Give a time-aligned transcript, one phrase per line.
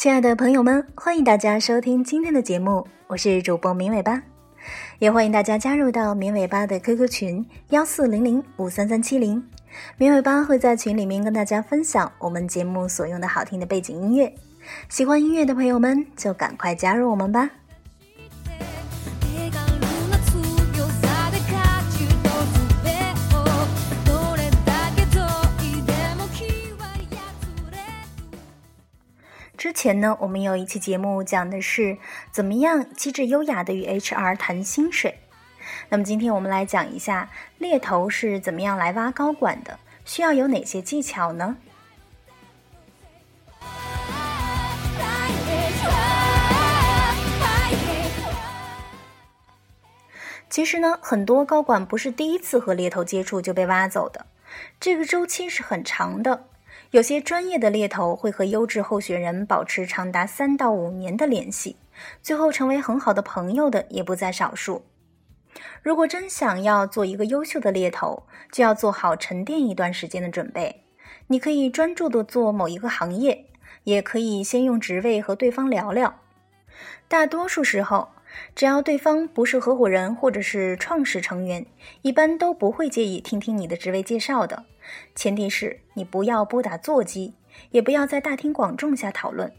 [0.00, 4.22] 亲爱的朋友们，欢迎大家收听今天的节目，我是主播明尾巴，
[4.98, 9.46] 也欢迎大家加入到明尾巴的 QQ 群幺四零零五三三七零，
[9.98, 14.34] 明尾巴会在群里面跟大家分享我们节目所用的好听的背景音乐，
[14.88, 17.50] 喜欢音乐的朋友们就赶快加入我们吧。
[29.60, 31.98] 之前呢，我们有一期节目讲的是
[32.30, 35.18] 怎么样机智优雅的与 HR 谈薪水。
[35.90, 41.58] 那么今天我们来讲一下猎头是怎么样来挖高管的，需要有哪些技巧呢？
[50.48, 54.24] 其实呢，很多高管不是第一次和猎头接触就被挖走的，
[54.80, 56.46] 这个周期是很长的。
[56.90, 61.76] 有些专业的猎头会和优质候选人保持长达三到五年的联系，
[62.20, 64.82] 最后成为很好的朋友的也不在少数。
[65.82, 70.82] 如果真想要做一个优秀的猎头，就要做好沉淀一段时间的准备。
[71.28, 73.46] 你可以专注的做某一个行业，
[73.84, 76.16] 也可以先用职位和对方聊聊。
[77.06, 78.08] 大多数时候，
[78.54, 81.66] 只要对方不是合伙人或者是创始成员，
[82.02, 84.64] 一般都不会介意听听你的职位介绍的。
[85.14, 87.34] 前提是你不要拨打座机，
[87.70, 89.52] 也不要在大庭广众下讨论，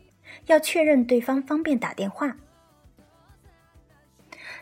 [0.48, 2.36] 要确认对方方便打电话。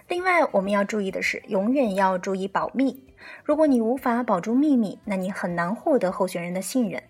[0.08, 3.04] 另外，我们要注意的是，永远要注意保密。
[3.44, 7.04] 如果你无法保住秘密，那你很难获得候选人的信任。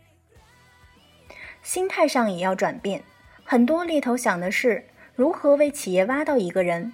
[1.62, 3.04] 心态上也要转变，
[3.44, 4.86] 很多猎头想的是
[5.16, 6.94] 如何为企业挖到一个人，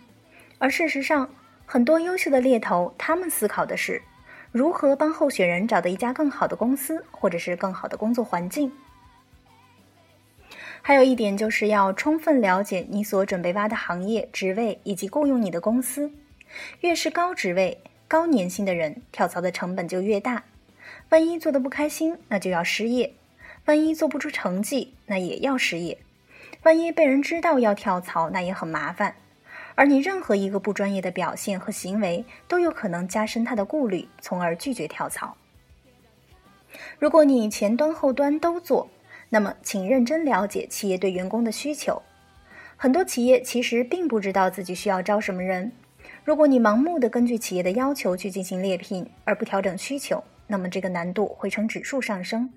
[0.58, 1.30] 而事实上，
[1.66, 4.02] 很多优秀的猎头他们思考的是。
[4.52, 8.72] 如何帮候选人找到一家更好的公司，或者是更好的工作环境？
[10.82, 16.10] 还有一点就是要充分了解你所准备挖的行业、职位以及雇佣你的公司。
[16.80, 20.44] 越是高职位、高年薪的人，跳槽的成本就越大。
[21.10, 23.10] 万一做的不开心，那就要失业；
[23.66, 25.98] 万一做不出成绩，那也要失业；
[26.64, 29.16] 万一被人知道要跳槽，那也很麻烦。
[29.76, 35.36] 而你任何一个不专业的表现和行为，都有可能加深他的顾虑，从而拒绝跳槽。
[36.98, 38.90] 如果你前端后端都做，
[39.30, 42.02] 那么请认真了解企业对员工的需求。
[42.78, 45.72] 很多企业其实并不知道自己需要招什么人。
[46.24, 52.52] 如果你盲目的根据企业的要求去进行猎聘，而不调整需求，那么这个难度会呈指数上升。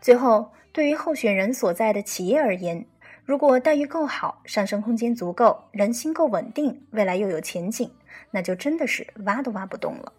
[0.00, 2.84] 最后，对于候选人所在的企业而言，
[3.24, 7.88] 如果待遇够好，上升空间足够，人心够稳定，未来又有前景，
[8.32, 10.12] 那就真的是挖都挖不动了。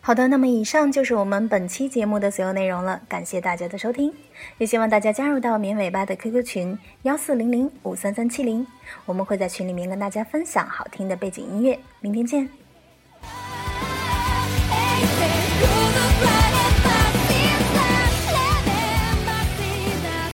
[0.00, 4.14] 好的，那么以上就是我们本期节目的所有内容了，感谢大家的收听，
[4.58, 8.64] 也希望大家加入到绵尾巴的 QQ 群幺四零零五三三七零，
[9.06, 12.61] 我们会在群里面跟大家分享好听的背景音乐，明天见。